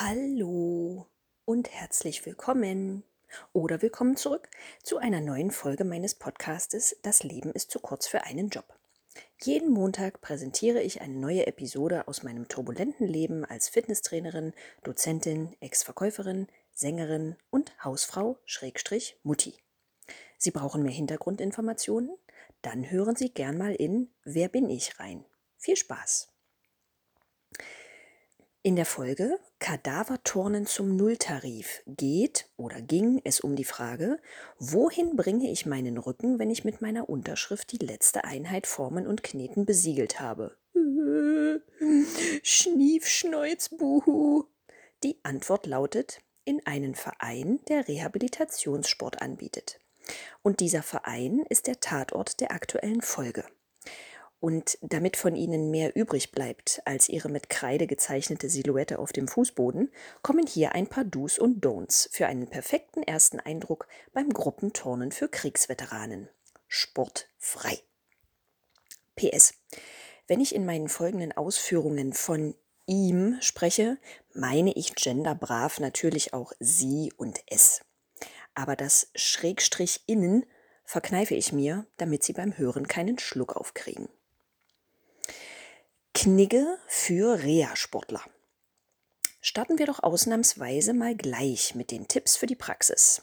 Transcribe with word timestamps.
Hallo 0.00 1.08
und 1.44 1.72
herzlich 1.72 2.24
willkommen 2.24 3.02
oder 3.52 3.82
willkommen 3.82 4.14
zurück 4.14 4.48
zu 4.84 4.98
einer 4.98 5.20
neuen 5.20 5.50
Folge 5.50 5.82
meines 5.82 6.14
Podcastes 6.14 6.96
Das 7.02 7.24
Leben 7.24 7.50
ist 7.50 7.72
zu 7.72 7.80
kurz 7.80 8.06
für 8.06 8.22
einen 8.22 8.48
Job. 8.48 8.78
Jeden 9.42 9.72
Montag 9.72 10.20
präsentiere 10.20 10.80
ich 10.82 11.00
eine 11.00 11.16
neue 11.16 11.48
Episode 11.48 12.06
aus 12.06 12.22
meinem 12.22 12.46
turbulenten 12.46 13.08
Leben 13.08 13.44
als 13.44 13.68
Fitnesstrainerin, 13.70 14.52
Dozentin, 14.84 15.56
Ex-Verkäuferin, 15.58 16.46
Sängerin 16.70 17.34
und 17.50 17.72
Hausfrau 17.82 18.38
Schrägstrich 18.44 19.18
Mutti. 19.24 19.58
Sie 20.36 20.52
brauchen 20.52 20.84
mehr 20.84 20.92
Hintergrundinformationen? 20.92 22.16
Dann 22.62 22.88
hören 22.88 23.16
Sie 23.16 23.34
gern 23.34 23.58
mal 23.58 23.74
in 23.74 24.12
Wer 24.22 24.48
bin 24.48 24.70
ich 24.70 25.00
rein. 25.00 25.24
Viel 25.56 25.74
Spaß! 25.74 26.37
In 28.68 28.76
der 28.76 28.84
Folge 28.84 29.38
Kadaverturnen 29.60 30.66
zum 30.66 30.94
Nulltarif 30.94 31.82
geht 31.86 32.50
oder 32.58 32.82
ging 32.82 33.18
es 33.24 33.40
um 33.40 33.56
die 33.56 33.64
Frage, 33.64 34.18
wohin 34.58 35.16
bringe 35.16 35.50
ich 35.50 35.64
meinen 35.64 35.96
Rücken, 35.96 36.38
wenn 36.38 36.50
ich 36.50 36.66
mit 36.66 36.82
meiner 36.82 37.08
Unterschrift 37.08 37.72
die 37.72 37.82
letzte 37.82 38.24
Einheit 38.24 38.66
Formen 38.66 39.06
und 39.06 39.22
Kneten 39.22 39.64
besiegelt 39.64 40.20
habe? 40.20 40.58
Schnief, 42.42 43.08
Schneuz, 43.08 43.70
Buhu. 43.70 44.44
Die 45.02 45.18
Antwort 45.22 45.64
lautet 45.64 46.20
in 46.44 46.60
einen 46.66 46.94
Verein, 46.94 47.60
der 47.68 47.88
Rehabilitationssport 47.88 49.22
anbietet. 49.22 49.80
Und 50.42 50.60
dieser 50.60 50.82
Verein 50.82 51.42
ist 51.48 51.68
der 51.68 51.80
Tatort 51.80 52.40
der 52.40 52.52
aktuellen 52.52 53.00
Folge. 53.00 53.46
Und 54.40 54.78
damit 54.82 55.16
von 55.16 55.34
ihnen 55.34 55.70
mehr 55.70 55.96
übrig 55.96 56.30
bleibt 56.30 56.80
als 56.84 57.08
ihre 57.08 57.28
mit 57.28 57.48
Kreide 57.48 57.88
gezeichnete 57.88 58.48
Silhouette 58.48 59.00
auf 59.00 59.12
dem 59.12 59.26
Fußboden, 59.26 59.90
kommen 60.22 60.46
hier 60.46 60.72
ein 60.72 60.86
paar 60.86 61.04
Do's 61.04 61.38
und 61.38 61.64
Don'ts 61.64 62.08
für 62.12 62.26
einen 62.26 62.48
perfekten 62.48 63.02
ersten 63.02 63.40
Eindruck 63.40 63.88
beim 64.12 64.28
Gruppenturnen 64.28 65.10
für 65.10 65.28
Kriegsveteranen. 65.28 66.28
Sportfrei. 66.68 67.80
PS. 69.16 69.54
Wenn 70.28 70.40
ich 70.40 70.54
in 70.54 70.64
meinen 70.64 70.88
folgenden 70.88 71.32
Ausführungen 71.32 72.12
von 72.12 72.54
ihm 72.86 73.38
spreche, 73.40 73.98
meine 74.34 74.72
ich 74.74 74.94
genderbrav 74.94 75.80
natürlich 75.80 76.32
auch 76.32 76.52
sie 76.60 77.12
und 77.16 77.40
es. 77.48 77.80
Aber 78.54 78.76
das 78.76 79.10
Schrägstrich 79.16 80.02
innen 80.06 80.46
verkneife 80.84 81.34
ich 81.34 81.52
mir, 81.52 81.86
damit 81.96 82.22
sie 82.22 82.32
beim 82.32 82.56
Hören 82.56 82.86
keinen 82.86 83.18
Schluck 83.18 83.56
aufkriegen. 83.56 84.08
Knigge 86.20 86.78
für 86.88 87.44
Reha-Sportler. 87.44 88.22
Starten 89.40 89.78
wir 89.78 89.86
doch 89.86 90.02
ausnahmsweise 90.02 90.92
mal 90.92 91.14
gleich 91.14 91.76
mit 91.76 91.92
den 91.92 92.08
Tipps 92.08 92.36
für 92.36 92.48
die 92.48 92.56
Praxis. 92.56 93.22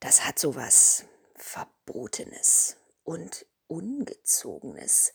Das 0.00 0.26
hat 0.26 0.38
sowas 0.38 1.06
Verbotenes 1.34 2.76
und 3.04 3.46
Ungezogenes. 3.68 5.14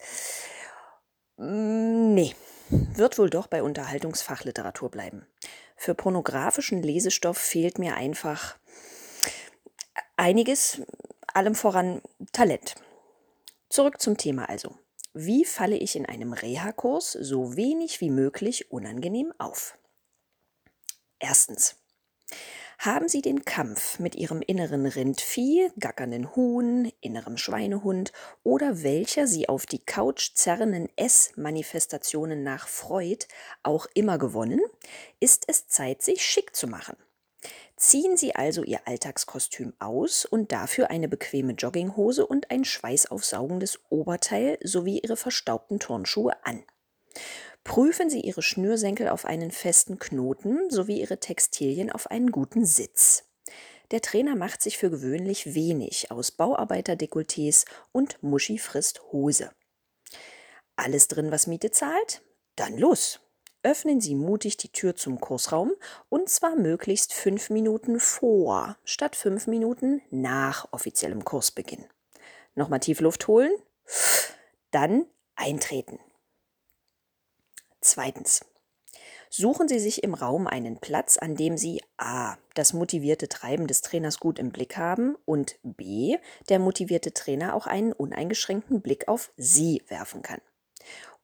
Mm, 1.38 2.16
nee, 2.16 2.36
wird 2.70 3.20
wohl 3.20 3.30
doch 3.30 3.46
bei 3.46 3.62
Unterhaltungsfachliteratur 3.62 4.90
bleiben. 4.90 5.28
Für 5.76 5.94
pornografischen 5.94 6.82
Lesestoff 6.82 7.38
fehlt 7.38 7.78
mir 7.78 7.98
einfach 7.98 8.58
einiges, 10.18 10.82
allem 11.28 11.54
voran 11.54 12.02
Talent. 12.32 12.74
Zurück 13.70 14.02
zum 14.02 14.18
Thema 14.18 14.50
also. 14.50 14.76
Wie 15.18 15.46
falle 15.46 15.78
ich 15.78 15.96
in 15.96 16.06
einem 16.06 16.34
Reha-Kurs 16.34 17.14
so 17.14 17.56
wenig 17.56 18.02
wie 18.02 18.10
möglich 18.10 18.70
unangenehm 18.70 19.32
auf? 19.38 19.78
Erstens. 21.20 21.78
Haben 22.80 23.08
Sie 23.08 23.22
den 23.22 23.46
Kampf 23.46 23.98
mit 23.98 24.16
Ihrem 24.16 24.42
inneren 24.42 24.86
Rindvieh, 24.86 25.72
gackernden 25.80 26.36
Huhn, 26.36 26.92
innerem 27.00 27.38
Schweinehund 27.38 28.12
oder 28.44 28.84
welcher 28.84 29.26
Sie 29.26 29.48
auf 29.48 29.66
die 29.66 29.80
Couch 29.80 30.34
zerrenden 30.36 30.90
S-Manifestationen 30.98 32.44
nach 32.44 32.68
Freud 32.68 33.26
auch 33.64 33.88
immer 33.94 34.18
gewonnen, 34.18 34.60
ist 35.22 35.46
es 35.48 35.70
Zeit, 35.70 36.02
sich 36.02 36.26
schick 36.26 36.54
zu 36.54 36.68
machen. 36.68 36.98
Ziehen 37.78 38.16
Sie 38.16 38.36
also 38.36 38.64
Ihr 38.64 38.88
Alltagskostüm 38.88 39.74
aus 39.80 40.24
und 40.26 40.52
dafür 40.52 40.90
eine 40.90 41.08
bequeme 41.08 41.54
Jogginghose 41.54 42.26
und 42.26 42.50
ein 42.52 42.64
schweißaufsaugendes 42.64 43.80
Oberteil 43.90 44.58
sowie 44.64 45.00
Ihre 45.00 45.18
verstaubten 45.18 45.80
Turnschuhe 45.80 46.34
an. 46.46 46.64
Prüfen 47.66 48.10
Sie 48.10 48.22
Ihre 48.22 48.42
Schnürsenkel 48.42 49.10
auf 49.10 49.26
einen 49.26 49.52
festen 49.52 50.00
Knoten 50.00 50.70
sowie 50.70 51.02
Ihre 51.02 51.20
Textilien 51.20 51.92
auf 51.92 52.10
einen 52.12 52.32
guten 52.32 52.66
Sitz. 52.66 53.24
Der 53.92 54.02
Trainer 54.02 54.36
macht 54.36 54.62
sich 54.62 54.78
für 54.78 54.90
gewöhnlich 54.90 55.54
wenig 55.54 56.12
aus 56.12 56.32
Bauarbeiterdekolletés 56.32 57.66
und 57.92 58.22
Muschi 58.24 58.58
frisst 58.58 59.02
Hose. 59.12 59.52
Alles 60.76 61.08
drin, 61.08 61.32
was 61.32 61.48
Miete 61.48 61.72
zahlt? 61.72 62.22
Dann 62.56 62.78
los! 62.78 63.20
Öffnen 63.66 64.00
Sie 64.00 64.16
mutig 64.16 64.58
die 64.58 64.72
Tür 64.72 64.96
zum 64.96 65.20
Kursraum 65.20 65.74
und 66.08 66.30
zwar 66.30 66.56
möglichst 66.56 67.14
fünf 67.14 67.50
Minuten 67.50 68.00
vor 68.00 68.78
statt 68.86 69.16
fünf 69.16 69.48
Minuten 69.48 70.02
nach 70.12 70.72
offiziellem 70.72 71.26
Kursbeginn. 71.26 71.84
Nochmal 72.54 72.80
tief 72.80 73.02
Luft 73.02 73.28
holen, 73.28 73.52
dann 74.72 75.06
eintreten. 75.36 76.00
Zweitens. 77.82 78.46
Suchen 79.30 79.68
Sie 79.68 79.80
sich 79.80 80.04
im 80.04 80.14
Raum 80.14 80.48
einen 80.48 80.80
Platz, 80.80 81.18
an 81.18 81.36
dem 81.36 81.58
Sie 81.58 81.82
a. 81.98 82.38
das 82.54 82.72
motivierte 82.72 83.28
Treiben 83.28 83.68
des 83.68 83.82
Trainers 83.82 84.20
gut 84.20 84.40
im 84.40 84.52
Blick 84.52 84.78
haben 84.78 85.18
und 85.26 85.58
b. 85.64 86.18
der 86.48 86.60
motivierte 86.60 87.14
Trainer 87.14 87.54
auch 87.56 87.68
einen 87.68 87.92
uneingeschränkten 87.92 88.82
Blick 88.82 89.08
auf 89.08 89.34
Sie 89.36 89.84
werfen 89.88 90.22
kann. 90.22 90.40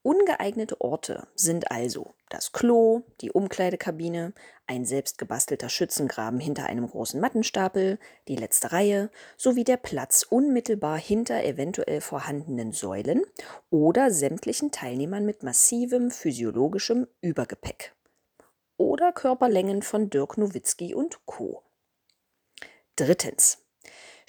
Ungeeignete 0.01 0.81
Orte 0.81 1.27
sind 1.35 1.71
also 1.71 2.13
das 2.33 2.51
Klo, 2.51 3.01
die 3.21 3.31
Umkleidekabine, 3.31 4.33
ein 4.67 4.85
selbst 4.85 5.17
gebastelter 5.17 5.69
Schützengraben 5.69 6.39
hinter 6.39 6.65
einem 6.65 6.87
großen 6.87 7.19
Mattenstapel, 7.19 7.99
die 8.27 8.35
letzte 8.35 8.71
Reihe 8.71 9.09
sowie 9.37 9.63
der 9.63 9.77
Platz 9.77 10.23
unmittelbar 10.23 10.97
hinter 10.97 11.43
eventuell 11.43 12.01
vorhandenen 12.01 12.71
Säulen 12.71 13.23
oder 13.69 14.11
sämtlichen 14.11 14.71
Teilnehmern 14.71 15.25
mit 15.25 15.43
massivem 15.43 16.09
physiologischem 16.09 17.07
Übergepäck 17.21 17.93
oder 18.77 19.11
Körperlängen 19.11 19.83
von 19.83 20.09
Dirk 20.09 20.37
Nowitzki 20.37 20.95
und 20.95 21.25
Co. 21.25 21.63
Drittens. 22.95 23.60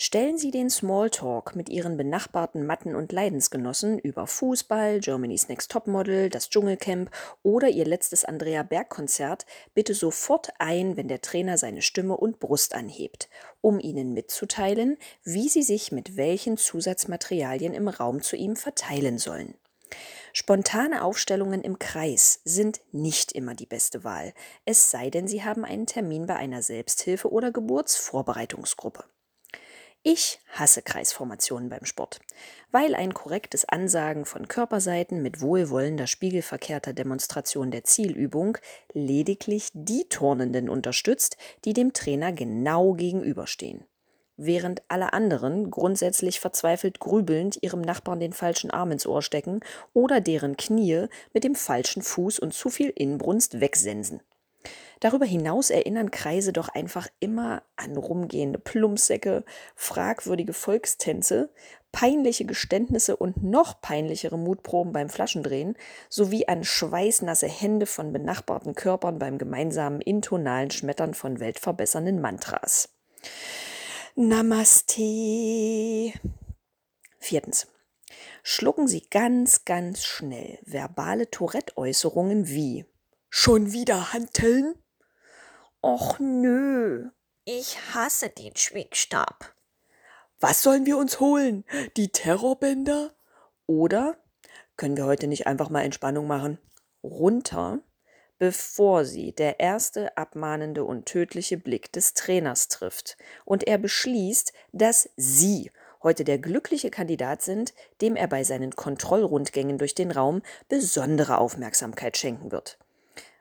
Stellen 0.05 0.37
Sie 0.37 0.51
den 0.51 0.69
Smalltalk 0.69 1.55
mit 1.55 1.69
Ihren 1.69 1.97
benachbarten 1.97 2.67
Matten- 2.67 2.97
und 2.97 3.13
Leidensgenossen 3.13 4.01
über 4.01 4.27
Fußball, 4.27 4.99
Germany's 4.99 5.49
Next 5.49 5.71
Topmodel, 5.71 6.29
das 6.29 6.51
Dschungelcamp 6.51 7.09
oder 7.45 7.69
Ihr 7.69 7.85
letztes 7.85 8.25
Andrea 8.25 8.65
Berg-Konzert 8.65 9.47
bitte 9.75 9.95
sofort 9.95 10.55
ein, 10.59 10.97
wenn 10.97 11.07
der 11.07 11.21
Trainer 11.21 11.57
seine 11.57 11.83
Stimme 11.83 12.17
und 12.17 12.41
Brust 12.41 12.75
anhebt, 12.75 13.29
um 13.61 13.79
Ihnen 13.79 14.13
mitzuteilen, 14.13 14.99
wie 15.23 15.49
Sie 15.49 15.63
sich 15.63 15.93
mit 15.93 16.17
welchen 16.17 16.57
Zusatzmaterialien 16.57 17.73
im 17.73 17.87
Raum 17.87 18.23
zu 18.23 18.35
ihm 18.35 18.57
verteilen 18.57 19.19
sollen. 19.19 19.55
Spontane 20.33 21.05
Aufstellungen 21.05 21.63
im 21.63 21.79
Kreis 21.79 22.41
sind 22.45 22.81
nicht 22.91 23.31
immer 23.31 23.55
die 23.55 23.67
beste 23.67 24.03
Wahl, 24.03 24.35
es 24.65 24.91
sei 24.91 25.11
denn, 25.11 25.29
Sie 25.29 25.45
haben 25.45 25.65
einen 25.65 25.87
Termin 25.87 26.27
bei 26.27 26.35
einer 26.35 26.63
Selbsthilfe- 26.63 27.31
oder 27.31 27.53
Geburtsvorbereitungsgruppe. 27.53 29.05
Ich 30.05 30.41
hasse 30.49 30.83
Kreisformationen 30.83 31.69
beim 31.69 31.85
Sport, 31.85 32.19
weil 32.73 32.97
ein 32.97 33.15
korrektes 33.15 33.65
Ansagen 33.65 34.25
von 34.25 34.49
Körperseiten 34.49 35.23
mit 35.23 35.41
wohlwollender 35.41 36.09
spiegelverkehrter 36.09 36.93
Demonstration 36.93 37.71
der 37.71 37.85
Zielübung 37.85 38.59
lediglich 38.93 39.69
die 39.75 40.09
Turnenden 40.09 40.69
unterstützt, 40.69 41.37
die 41.65 41.73
dem 41.73 41.93
Trainer 41.93 42.33
genau 42.33 42.95
gegenüberstehen. 42.95 43.85
Während 44.37 44.83
alle 44.89 45.13
anderen 45.13 45.71
grundsätzlich 45.71 46.41
verzweifelt 46.41 46.99
grübelnd 46.99 47.63
ihrem 47.63 47.83
Nachbarn 47.83 48.19
den 48.19 48.33
falschen 48.33 48.73
Arm 48.73 48.91
ins 48.91 49.07
Ohr 49.07 49.23
stecken 49.23 49.61
oder 49.93 50.21
deren 50.21 50.57
Knie 50.57 51.07
mit 51.33 51.45
dem 51.45 51.55
falschen 51.55 52.03
Fuß 52.03 52.41
und 52.41 52.55
zu 52.55 52.71
viel 52.71 52.91
Inbrunst 52.91 53.61
wegsensen. 53.61 54.21
Darüber 55.03 55.27
hinaus 55.27 55.71
erinnern 55.71 56.13
Kreise 56.13 56.53
doch 56.53 56.69
einfach 56.69 57.09
immer 57.19 57.65
an 57.75 57.97
rumgehende 57.97 58.61
Plumpsäcke, 58.61 59.45
fragwürdige 59.75 60.53
Volkstänze, 60.53 61.51
peinliche 61.91 62.45
Geständnisse 62.45 63.17
und 63.17 63.43
noch 63.43 63.81
peinlichere 63.81 64.39
Mutproben 64.39 64.93
beim 64.93 65.09
Flaschendrehen 65.09 65.77
sowie 66.09 66.47
an 66.47 66.63
schweißnasse 66.63 67.49
Hände 67.49 67.87
von 67.87 68.13
benachbarten 68.13 68.77
Körpern 68.77 69.19
beim 69.19 69.39
gemeinsamen 69.39 70.01
intonalen 70.01 70.71
Schmettern 70.71 71.15
von 71.15 71.41
weltverbessernden 71.41 72.21
Mantras. 72.21 72.89
Namaste. 74.15 76.13
Viertens. 77.19 77.67
Schlucken 78.45 78.87
Sie 78.87 79.03
ganz, 79.11 79.65
ganz 79.65 80.05
schnell 80.05 80.61
verbale 80.63 81.29
Tourette-Äußerungen 81.29 82.47
wie 82.47 82.85
Schon 83.35 83.73
wieder 83.73 84.13
Hanteln? 84.13 84.77
Och 85.85 86.21
nö, 86.21 87.11
ich 87.45 87.77
hasse 87.93 88.29
den 88.29 88.55
Schwingstab. 88.55 89.53
Was 90.39 90.63
sollen 90.63 90.87
wir 90.87 90.97
uns 90.97 91.19
holen? 91.19 91.65
Die 91.97 92.11
Terrorbänder? 92.11 93.11
Oder 93.67 94.17
können 94.77 94.97
wir 94.97 95.07
heute 95.07 95.27
nicht 95.27 95.49
einfach 95.49 95.71
mal 95.71 95.83
Entspannung 95.83 96.29
machen? 96.29 96.59
Runter, 97.03 97.81
bevor 98.39 99.05
sie 99.05 99.33
der 99.33 99.59
erste 99.59 100.17
abmahnende 100.17 100.85
und 100.85 101.07
tödliche 101.07 101.59
Blick 101.59 101.93
des 101.93 102.15
Trainers 102.15 102.69
trifft 102.69 103.17
und 103.45 103.67
er 103.67 103.79
beschließt, 103.79 104.53
dass 104.71 105.11
sie 105.17 105.73
heute 106.01 106.23
der 106.23 106.39
glückliche 106.39 106.91
Kandidat 106.91 107.43
sind, 107.43 107.75
dem 108.01 108.15
er 108.15 108.29
bei 108.29 108.45
seinen 108.45 108.77
Kontrollrundgängen 108.77 109.79
durch 109.79 109.97
den 109.97 110.13
Raum 110.13 110.43
besondere 110.69 111.39
Aufmerksamkeit 111.39 112.17
schenken 112.17 112.53
wird. 112.53 112.79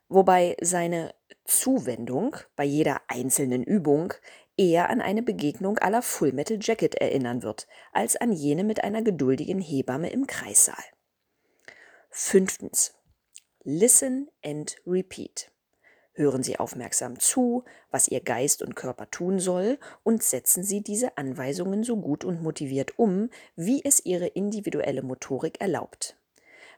Wobei 0.09 0.57
seine 0.59 1.13
Zuwendung 1.51 2.37
bei 2.55 2.63
jeder 2.63 3.01
einzelnen 3.07 3.63
Übung 3.63 4.13
eher 4.55 4.89
an 4.89 5.01
eine 5.01 5.21
Begegnung 5.21 5.77
aller 5.79 6.01
Full 6.01 6.31
Metal 6.31 6.57
Jacket 6.59 6.95
erinnern 6.95 7.43
wird, 7.43 7.67
als 7.91 8.15
an 8.15 8.31
jene 8.31 8.63
mit 8.63 8.83
einer 8.83 9.01
geduldigen 9.01 9.59
Hebamme 9.59 10.09
im 10.11 10.27
Kreissaal. 10.27 10.83
Fünftens. 12.09 12.93
Listen 13.63 14.29
and 14.43 14.77
repeat. 14.87 15.51
Hören 16.13 16.41
Sie 16.41 16.57
aufmerksam 16.57 17.19
zu, 17.19 17.65
was 17.89 18.07
Ihr 18.07 18.21
Geist 18.21 18.61
und 18.61 18.75
Körper 18.75 19.11
tun 19.11 19.39
soll, 19.39 19.77
und 20.03 20.23
setzen 20.23 20.63
Sie 20.63 20.81
diese 20.81 21.17
Anweisungen 21.17 21.83
so 21.83 21.97
gut 21.97 22.23
und 22.23 22.41
motiviert 22.41 22.97
um, 22.97 23.29
wie 23.55 23.83
es 23.83 24.05
Ihre 24.05 24.27
individuelle 24.27 25.03
Motorik 25.03 25.59
erlaubt. 25.59 26.17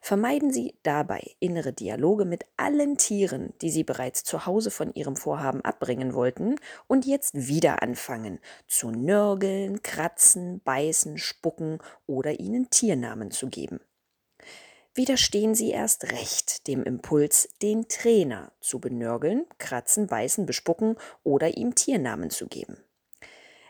Vermeiden 0.05 0.51
Sie 0.51 0.75
dabei 0.83 1.21
innere 1.39 1.71
Dialoge 1.71 2.25
mit 2.25 2.43
allen 2.57 2.97
Tieren, 2.97 3.53
die 3.61 3.69
Sie 3.69 3.85
bereits 3.85 4.25
zu 4.25 4.45
Hause 4.45 4.69
von 4.69 4.93
Ihrem 4.93 5.15
Vorhaben 5.15 5.61
abbringen 5.61 6.13
wollten 6.13 6.57
und 6.87 7.05
jetzt 7.05 7.47
wieder 7.47 7.81
anfangen 7.81 8.39
zu 8.67 8.91
nörgeln, 8.91 9.81
kratzen, 9.81 10.59
beißen, 10.65 11.17
spucken 11.17 11.79
oder 12.05 12.37
ihnen 12.41 12.69
Tiernamen 12.69 13.31
zu 13.31 13.47
geben. 13.47 13.79
Widerstehen 14.93 15.55
Sie 15.55 15.71
erst 15.71 16.11
recht 16.11 16.67
dem 16.67 16.83
Impuls, 16.83 17.47
den 17.61 17.87
Trainer 17.87 18.51
zu 18.59 18.79
benörgeln, 18.79 19.45
kratzen, 19.57 20.07
beißen, 20.07 20.45
bespucken 20.45 20.97
oder 21.23 21.55
ihm 21.55 21.75
Tiernamen 21.75 22.29
zu 22.29 22.47
geben. 22.47 22.75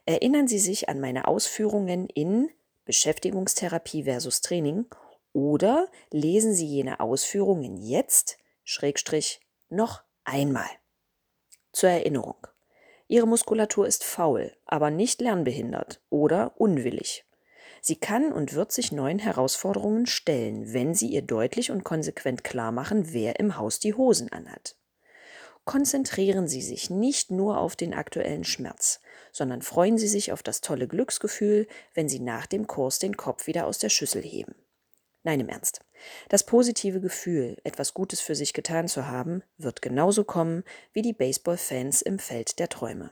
Erinnern 0.08 0.48
Sie 0.48 0.58
sich 0.58 0.90
an 0.90 1.00
meine 1.00 1.28
Ausführungen 1.28 2.10
in 2.10 2.50
Beschäftigungstherapie 2.86 4.06
versus 4.06 4.42
Training 4.42 4.88
oder 5.34 5.90
lesen 6.12 6.54
Sie 6.54 6.66
jene 6.66 7.00
Ausführungen 7.00 7.78
jetzt, 7.78 8.38
Schrägstrich, 8.64 9.42
noch 9.70 10.04
einmal. 10.24 10.70
Zur 11.72 11.90
Erinnerung. 11.90 12.48
Ihre 13.08 13.28
Muskulatur 13.28 13.86
ist 13.86 14.04
faul, 14.04 14.56
aber 14.66 14.90
nicht 14.90 15.22
lernbehindert 15.22 16.02
oder 16.10 16.54
unwillig. 16.58 17.26
Sie 17.82 17.98
kann 17.98 18.32
und 18.32 18.54
wird 18.54 18.72
sich 18.72 18.94
neuen 18.94 19.20
Herausforderungen 19.20 20.06
stellen, 20.06 20.72
wenn 20.72 20.94
Sie 20.94 21.08
ihr 21.08 21.22
deutlich 21.22 21.70
und 21.70 21.84
konsequent 21.84 22.44
klar 22.44 22.72
machen, 22.72 23.12
wer 23.12 23.40
im 23.40 23.58
Haus 23.58 23.80
die 23.80 23.94
Hosen 23.94 24.32
anhat. 24.32 24.78
Konzentrieren 25.66 26.48
Sie 26.48 26.62
sich 26.62 26.90
nicht 26.90 27.32
nur 27.32 27.58
auf 27.58 27.76
den 27.76 27.94
aktuellen 27.94 28.46
Schmerz, 28.46 29.02
sondern 29.32 29.62
freuen 29.62 29.98
Sie 29.98 30.08
sich 30.08 30.32
auf 30.32 30.44
das 30.44 30.62
tolle 30.62 30.88
Glücksgefühl, 30.88 31.68
wenn 31.94 32.08
Sie 32.08 32.20
nach 32.20 32.46
dem 32.46 32.68
Kurs 32.68 33.00
den 33.00 33.18
Kopf 33.18 33.48
wieder 33.48 33.68
aus 33.68 33.80
der 33.80 33.90
Schüssel 33.90 34.22
heben. 34.22 34.56
Nein, 35.24 35.40
im 35.40 35.50
Ernst. 35.50 35.80
Das 36.28 36.46
positive 36.46 37.00
Gefühl, 37.00 37.58
etwas 37.64 37.94
Gutes 37.94 38.20
für 38.20 38.36
sich 38.36 38.54
getan 38.54 38.88
zu 38.88 39.08
haben, 39.08 39.42
wird 39.58 39.82
genauso 39.82 40.26
kommen 40.26 40.64
wie 40.92 41.02
die 41.02 41.14
Baseball-Fans 41.14 42.02
im 42.02 42.20
Feld 42.20 42.60
der 42.60 42.68
Träume. 42.68 43.12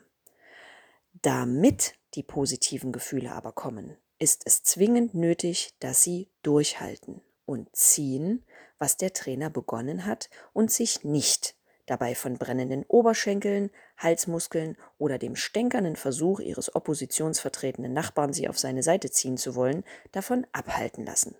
Damit 1.22 1.96
die 2.16 2.24
positiven 2.24 2.92
Gefühle 2.92 3.32
aber 3.32 3.54
kommen, 3.54 3.96
ist 4.20 4.44
es 4.46 4.64
zwingend 4.64 5.14
nötig, 5.14 5.74
dass 5.80 6.04
sie 6.04 6.30
durchhalten 6.44 7.22
und 7.46 7.74
ziehen, 7.76 8.46
was 8.78 8.98
der 8.98 9.14
Trainer 9.14 9.50
begonnen 9.50 10.06
hat 10.06 10.30
und 10.54 10.70
sich 10.70 11.04
nicht 11.04 11.56
dabei 11.86 12.16
von 12.16 12.38
brennenden 12.38 12.86
Oberschenkeln, 12.88 13.70
Halsmuskeln 13.98 14.78
oder 14.98 15.18
dem 15.18 15.36
stänkernden 15.36 15.96
Versuch 15.96 16.40
ihres 16.40 16.74
oppositionsvertretenden 16.74 17.94
Nachbarn, 17.94 18.34
sie 18.34 18.48
auf 18.48 18.58
seine 18.58 18.84
Seite 18.84 19.12
ziehen 19.12 19.38
zu 19.38 19.56
wollen, 19.56 19.84
davon 20.12 20.48
abhalten 20.54 21.06
lassen. 21.06 21.36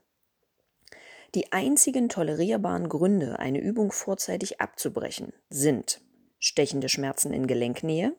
Die 1.34 1.54
einzigen 1.54 2.10
tolerierbaren 2.10 2.90
Gründe, 2.90 3.40
eine 3.40 3.60
Übung 3.60 3.94
vorzeitig 3.94 4.60
abzubrechen, 4.60 5.32
sind 5.50 6.02
stechende 6.40 6.90
Schmerzen 6.90 7.32
in 7.32 7.48
Gelenknähe, 7.48 8.14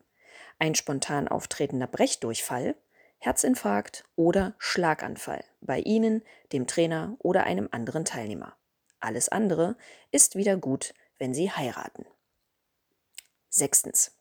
ein 0.58 0.74
spontan 0.74 1.28
auftretender 1.28 1.86
Brechdurchfall, 1.86 2.74
Herzinfarkt 3.18 4.04
oder 4.16 4.54
Schlaganfall 4.58 5.44
bei 5.60 5.80
Ihnen, 5.80 6.22
dem 6.52 6.66
Trainer 6.66 7.16
oder 7.18 7.44
einem 7.44 7.68
anderen 7.70 8.04
Teilnehmer. 8.04 8.56
Alles 8.98 9.28
andere 9.28 9.76
ist 10.10 10.34
wieder 10.34 10.56
gut, 10.56 10.94
wenn 11.18 11.34
Sie 11.34 11.50
heiraten. 11.50 12.06
Sechstens. 13.50 14.16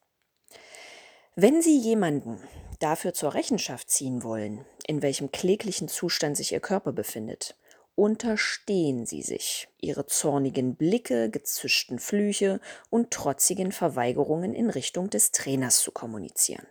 Wenn 1.35 1.61
Sie 1.61 1.77
jemanden 1.77 2.41
dafür 2.79 3.13
zur 3.13 3.33
Rechenschaft 3.33 3.89
ziehen 3.89 4.21
wollen, 4.21 4.65
in 4.85 5.01
welchem 5.01 5.31
kläglichen 5.31 5.87
Zustand 5.87 6.35
sich 6.35 6.51
Ihr 6.51 6.59
Körper 6.59 6.91
befindet, 6.91 7.55
unterstehen 8.01 9.06
sie 9.06 9.21
sich 9.21 9.68
ihre 9.80 10.07
zornigen 10.07 10.75
Blicke, 10.75 11.30
gezischten 11.30 12.00
Flüche 12.00 12.59
und 12.89 13.12
trotzigen 13.12 13.71
Verweigerungen 13.71 14.56
in 14.56 14.71
Richtung 14.71 15.12
des 15.12 15.31
Trainers 15.31 15.83
zu 15.83 15.92
kommunizieren. 15.92 16.65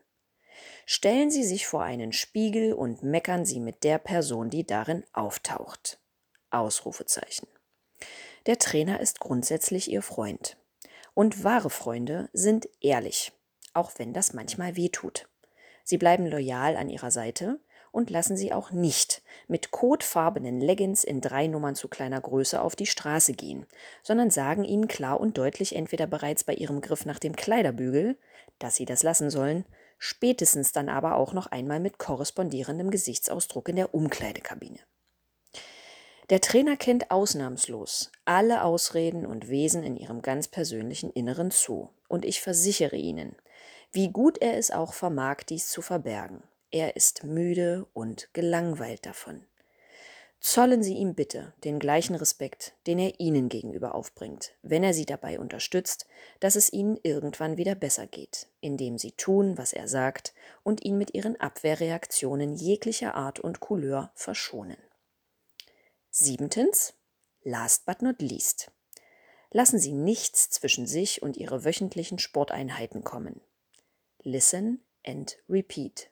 Stellen 0.87 1.31
Sie 1.31 1.45
sich 1.45 1.69
vor 1.69 1.85
einen 1.85 2.13
Spiegel 2.13 2.73
und 2.73 3.05
meckern 3.05 3.45
Sie 3.45 3.61
mit 3.61 3.85
der 3.85 3.99
Person, 3.99 4.51
die 4.51 4.67
darin 4.67 5.05
auftaucht. 5.13 6.01
Ausrufezeichen. 6.51 7.47
Der 8.47 8.59
Trainer 8.59 8.99
ist 8.99 9.21
grundsätzlich 9.21 9.89
Ihr 9.89 10.03
Freund. 10.03 10.57
Und 11.15 11.45
wahre 11.45 11.71
Freunde 11.71 12.29
sind 12.33 12.69
ehrlich, 12.81 13.31
auch 13.73 13.93
wenn 13.99 14.13
das 14.13 14.33
manchmal 14.33 14.75
weh 14.75 14.89
tut. 14.89 15.29
Sie 15.85 15.97
bleiben 15.97 16.27
loyal 16.27 16.77
an 16.77 16.89
Ihrer 16.89 17.13
Seite, 17.13 17.61
und 17.93 18.11
lassen 18.11 18.37
sie 18.37 18.53
auch 18.53 18.71
nicht 18.71 19.23
mit 19.49 19.71
kotfarbenen 19.71 20.61
Leggings 20.61 21.05
in 21.05 21.21
drei 21.21 21.47
Nummern 21.47 21.75
zu 21.75 21.89
kleiner 21.89 22.21
Größe 22.21 22.61
auf 22.61 22.77
die 22.77 22.87
Straße 22.87 23.33
gehen, 23.33 23.67
sondern 24.03 24.31
sagen 24.31 24.65
ihnen 24.65 24.89
klar 24.89 25.21
und 25.21 25.39
deutlich 25.39 25.75
entweder 25.75 26.07
bereits 26.07 26.45
bei 26.45 26.55
ihrem 26.55 26.81
Griff 26.81 27.05
nach 27.05 27.19
dem 27.19 27.35
Kleiderbügel, 27.35 28.17
dass 28.59 28.77
sie 28.77 28.85
das 28.85 29.03
lassen 29.03 29.31
sollen, 29.31 29.65
spätestens 29.99 30.73
dann 30.73 30.89
aber 30.89 31.17
auch 31.17 31.33
noch 31.33 31.49
einmal 31.49 31.81
mit 31.81 31.99
korrespondierendem 31.99 32.91
Gesichtsausdruck 32.91 33.69
in 33.69 33.77
der 33.77 33.95
Umkleidekabine. 33.95 34.79
Der 36.31 36.41
Trainer 36.41 36.77
kennt 36.77 37.11
ausnahmslos 37.11 38.13
alle 38.25 38.63
Ausreden 38.63 39.27
und 39.27 39.49
Wesen 39.49 39.83
in 39.83 39.97
ihrem 39.97 40.23
ganz 40.23 40.47
persönlichen 40.47 41.11
Inneren 41.11 41.51
zu, 41.51 41.91
und 42.07 42.25
ich 42.25 42.41
versichere 42.41 42.97
Ihnen, 42.97 43.35
wie 43.93 44.11
gut 44.11 44.39
er 44.39 44.57
es 44.57 44.71
auch 44.71 44.93
vermag, 44.93 45.39
dies 45.49 45.69
zu 45.69 45.83
verbergen. 45.83 46.43
Er 46.71 46.95
ist 46.97 47.25
müde 47.25 47.87
und 47.95 48.33
gelangweilt 48.33 49.05
davon. 49.05 49.45
Zollen 50.41 50.83
Sie 50.83 50.95
ihm 50.95 51.15
bitte 51.15 51.53
den 51.65 51.79
gleichen 51.79 52.15
Respekt, 52.15 52.75
den 52.87 52.99
er 52.99 53.21
Ihnen 53.21 53.51
gegenüber 53.51 53.95
aufbringt, 53.95 54.55
wenn 54.63 54.83
er 54.83 54.95
Sie 54.95 55.05
dabei 55.05 55.39
unterstützt, 55.39 56.07
dass 56.39 56.57
es 56.57 56.73
Ihnen 56.73 56.99
irgendwann 57.03 57.59
wieder 57.59 57.75
besser 57.75 58.07
geht, 58.07 58.49
indem 58.61 58.97
Sie 58.97 59.13
tun, 59.13 59.59
was 59.59 59.75
er 59.75 59.87
sagt 59.87 60.33
und 60.63 60.83
ihn 60.83 60.97
mit 60.97 61.13
Ihren 61.13 61.39
Abwehrreaktionen 61.39 62.55
jeglicher 62.55 63.15
Art 63.17 63.39
und 63.39 63.61
Couleur 63.61 64.13
verschonen. 64.15 64.79
Siebentens, 66.09 66.95
last 67.43 67.85
but 67.85 68.01
not 68.01 68.23
least. 68.23 68.71
Lassen 69.51 69.79
Sie 69.79 69.93
nichts 69.93 70.49
zwischen 70.49 70.87
sich 70.87 71.21
und 71.21 71.37
Ihre 71.37 71.65
wöchentlichen 71.65 72.19
Sporteinheiten 72.19 73.05
kommen. 73.05 73.43
Listen 74.23 74.83
and 75.05 75.37
repeat 75.49 76.10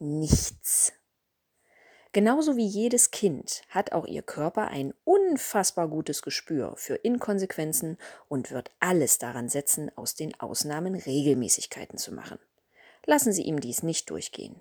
nichts. 0.00 0.92
Genauso 2.12 2.56
wie 2.56 2.66
jedes 2.66 3.12
Kind 3.12 3.62
hat 3.68 3.92
auch 3.92 4.04
ihr 4.04 4.22
Körper 4.22 4.66
ein 4.68 4.94
unfassbar 5.04 5.86
gutes 5.86 6.22
Gespür 6.22 6.74
für 6.76 6.96
Inkonsequenzen 6.96 7.98
und 8.26 8.50
wird 8.50 8.72
alles 8.80 9.18
daran 9.18 9.48
setzen, 9.48 9.96
aus 9.96 10.16
den 10.16 10.38
Ausnahmen 10.40 10.96
Regelmäßigkeiten 10.96 11.98
zu 11.98 12.12
machen. 12.12 12.40
Lassen 13.06 13.32
Sie 13.32 13.42
ihm 13.42 13.60
dies 13.60 13.84
nicht 13.84 14.10
durchgehen. 14.10 14.60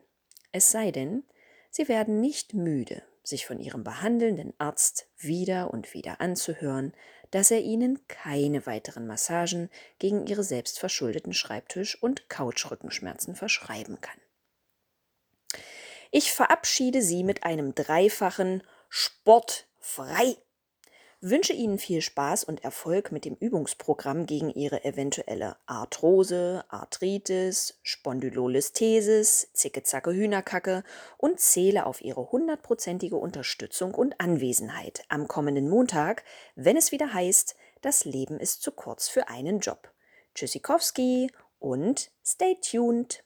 Es 0.51 0.69
sei 0.69 0.91
denn, 0.91 1.23
Sie 1.71 1.87
werden 1.87 2.21
nicht 2.21 2.53
müde, 2.53 3.01
sich 3.23 3.47
von 3.47 3.59
Ihrem 3.59 3.83
behandelnden 3.83 4.53
Arzt 4.59 5.07
wieder 5.17 5.73
und 5.73 5.93
wieder 5.95 6.21
anzuhören, 6.21 6.93
dass 7.31 7.49
er 7.49 7.61
Ihnen 7.61 7.99
keine 8.07 8.67
weiteren 8.67 9.07
Massagen 9.07 9.69
gegen 9.97 10.27
Ihre 10.27 10.43
selbstverschuldeten 10.43 11.33
Schreibtisch- 11.33 12.01
und 12.01 12.29
Couchrückenschmerzen 12.29 13.35
verschreiben 13.35 14.01
kann. 14.01 14.19
Ich 16.11 16.33
verabschiede 16.33 17.03
Sie 17.03 17.23
mit 17.23 17.43
einem 17.43 17.75
dreifachen 17.75 18.63
Sportfrei. 18.89 20.37
Wünsche 21.21 21.53
Ihnen 21.53 21.77
viel 21.77 22.01
Spaß 22.01 22.45
und 22.45 22.63
Erfolg 22.63 23.11
mit 23.11 23.25
dem 23.25 23.35
Übungsprogramm 23.35 24.25
gegen 24.25 24.49
Ihre 24.49 24.85
eventuelle 24.85 25.57
Arthrose, 25.67 26.63
Arthritis, 26.69 27.77
Spondylolisthesis, 27.83 29.49
Zicke-Zacke 29.53 30.13
Hühnerkacke 30.13 30.83
und 31.17 31.39
zähle 31.39 31.85
auf 31.85 32.01
Ihre 32.01 32.31
hundertprozentige 32.31 33.17
Unterstützung 33.17 33.93
und 33.93 34.19
Anwesenheit 34.19 35.03
am 35.09 35.27
kommenden 35.27 35.69
Montag, 35.69 36.23
wenn 36.55 36.77
es 36.77 36.91
wieder 36.91 37.13
heißt, 37.13 37.55
das 37.81 38.05
Leben 38.05 38.39
ist 38.39 38.63
zu 38.63 38.71
kurz 38.71 39.09
für 39.09 39.27
einen 39.27 39.59
Job. 39.59 39.93
Tschüssikowski 40.33 41.31
und 41.59 42.11
stay 42.23 42.57
tuned! 42.61 43.23